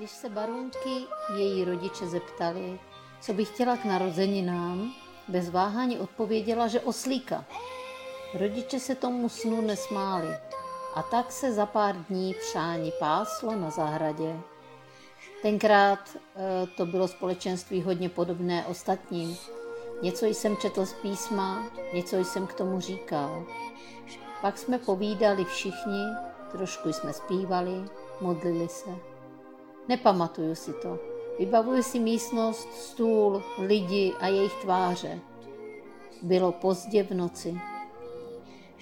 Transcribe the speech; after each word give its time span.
Když 0.00 0.10
se 0.10 0.28
Barunky 0.28 1.06
její 1.36 1.64
rodiče 1.64 2.06
zeptali, 2.06 2.80
co 3.20 3.32
by 3.32 3.44
chtěla 3.44 3.76
k 3.76 3.84
narozeninám, 3.84 4.94
bez 5.28 5.50
váhání 5.50 5.98
odpověděla, 5.98 6.68
že 6.68 6.80
oslíka. 6.80 7.44
Rodiče 8.34 8.80
se 8.80 8.94
tomu 8.94 9.28
snu 9.28 9.60
nesmáli 9.60 10.36
a 10.94 11.02
tak 11.02 11.32
se 11.32 11.52
za 11.52 11.66
pár 11.66 11.96
dní 11.96 12.34
přání 12.34 12.92
páslo 12.98 13.56
na 13.56 13.70
zahradě. 13.70 14.36
Tenkrát 15.42 16.16
e, 16.16 16.66
to 16.66 16.86
bylo 16.86 17.08
společenství 17.08 17.82
hodně 17.82 18.08
podobné 18.08 18.66
ostatním. 18.66 19.36
Něco 20.02 20.26
jsem 20.26 20.56
četl 20.56 20.86
z 20.86 20.92
písma, 20.92 21.64
něco 21.94 22.16
jsem 22.16 22.46
k 22.46 22.54
tomu 22.54 22.80
říkal. 22.80 23.44
Pak 24.40 24.58
jsme 24.58 24.78
povídali 24.78 25.44
všichni, 25.44 26.04
trošku 26.52 26.92
jsme 26.92 27.12
zpívali, 27.12 27.84
modlili 28.20 28.68
se. 28.68 29.09
Nepamatuju 29.90 30.54
si 30.54 30.72
to. 30.72 30.98
Vybavuju 31.38 31.82
si 31.82 31.98
místnost, 31.98 32.72
stůl, 32.72 33.42
lidi 33.58 34.12
a 34.20 34.26
jejich 34.26 34.54
tváře. 34.54 35.18
Bylo 36.22 36.52
pozdě 36.52 37.02
v 37.02 37.10
noci. 37.10 37.60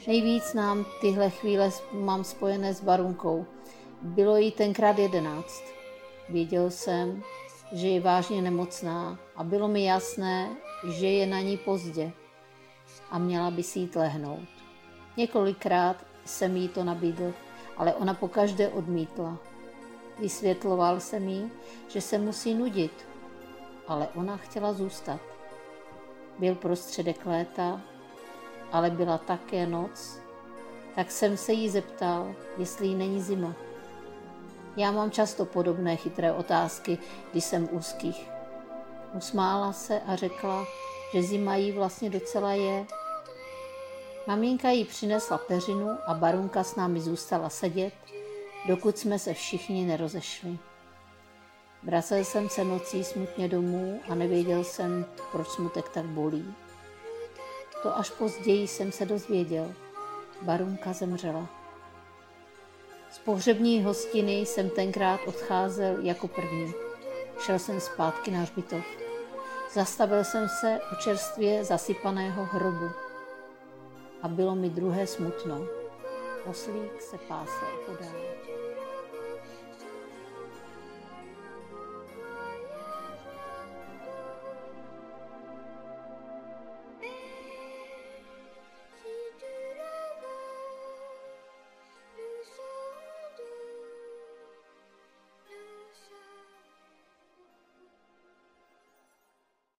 Nejvíc 0.07 0.55
nám 0.55 0.87
tyhle 1.01 1.31
chvíle 1.31 1.71
mám 1.93 2.25
spojené 2.25 2.75
s 2.75 2.81
Barunkou. 2.81 3.47
Bylo 4.03 4.37
jí 4.37 4.53
tenkrát 4.53 4.99
jedenáct. 4.99 5.65
Věděl 6.29 6.71
jsem, 6.71 7.23
že 7.73 7.89
je 7.89 8.01
vážně 8.01 8.43
nemocná 8.43 9.19
a 9.37 9.45
bylo 9.45 9.69
mi 9.69 9.85
jasné, 9.85 10.57
že 10.89 11.07
je 11.07 11.27
na 11.27 11.41
ní 11.41 11.57
pozdě 11.57 12.13
a 13.11 13.19
měla 13.19 13.51
by 13.51 13.63
si 13.63 13.79
jít 13.79 13.97
lehnout. 13.97 14.49
Několikrát 15.17 15.97
jsem 16.25 16.57
jí 16.57 16.69
to 16.69 16.85
nabídl, 16.85 17.33
ale 17.77 17.95
ona 17.95 18.15
pokaždé 18.15 18.69
odmítla. 18.69 19.39
Vysvětloval 20.19 21.01
jsem 21.01 21.29
jí, 21.29 21.51
že 21.89 22.01
se 22.01 22.19
musí 22.19 22.55
nudit, 22.55 23.07
ale 23.87 24.09
ona 24.15 24.37
chtěla 24.37 24.73
zůstat. 24.73 25.21
Byl 26.39 26.55
prostředek 26.55 27.27
léta, 27.27 27.81
ale 28.73 28.91
byla 28.91 29.19
také 29.19 29.67
noc, 29.67 30.19
tak 30.95 31.11
jsem 31.11 31.37
se 31.37 31.53
jí 31.53 31.71
zeptal, 31.71 32.35
jestli 32.57 32.87
jí 32.87 32.95
není 32.95 33.23
zima. 33.23 33.55
Já 34.77 34.91
mám 34.91 35.11
často 35.11 35.45
podobné 35.45 35.97
chytré 35.97 36.33
otázky, 36.33 36.99
když 37.31 37.45
jsem 37.45 37.69
úzkých. 37.73 38.31
Usmála 39.15 39.73
se 39.73 40.01
a 40.01 40.17
řekla, 40.17 40.65
že 41.13 41.23
zima 41.23 41.57
jí 41.57 41.73
vlastně 41.73 42.11
docela 42.11 42.53
je. 42.53 42.87
Maminka 44.27 44.71
jí 44.71 44.85
přinesla 44.85 45.39
peřinu 45.39 45.91
a 46.07 46.15
barunka 46.15 46.65
s 46.65 46.77
námi 46.77 47.01
zůstala 47.01 47.49
sedět, 47.49 47.93
dokud 48.69 48.99
jsme 48.99 49.19
se 49.19 49.35
všichni 49.35 49.87
nerozešli. 49.87 50.59
Vracel 51.83 52.25
jsem 52.25 52.49
se 52.49 52.65
nocí 52.65 53.05
smutně 53.05 53.49
domů 53.49 54.01
a 54.09 54.15
nevěděl 54.15 54.65
jsem, 54.65 55.07
proč 55.33 55.49
smutek 55.49 55.89
tak 55.89 56.05
bolí. 56.05 56.55
To 57.83 57.97
až 57.97 58.11
později 58.11 58.69
jsem 58.69 58.93
se 58.93 59.07
dozvěděl. 59.07 59.75
Barunka 60.43 60.93
zemřela. 60.93 61.49
Z 63.11 63.19
pohřební 63.19 63.83
hostiny 63.83 64.33
jsem 64.41 64.71
tenkrát 64.71 65.21
odcházel 65.27 66.05
jako 66.05 66.29
první. 66.29 66.73
Šel 67.41 67.59
jsem 67.59 67.81
zpátky 67.81 68.31
na 68.31 68.41
hřbitov. 68.41 68.85
Zastavil 69.73 70.25
jsem 70.25 70.49
se 70.61 70.81
u 70.93 71.03
čerstvě 71.03 71.65
zasypaného 71.65 72.45
hrobu. 72.45 72.91
A 74.23 74.29
bylo 74.29 74.55
mi 74.55 74.71
druhé 74.71 75.07
smutno. 75.07 75.78
Oslík 76.49 77.03
se 77.03 77.19
pásl 77.19 77.67
podál. 77.87 78.68